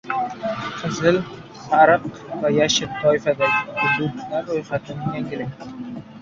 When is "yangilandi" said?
5.05-5.71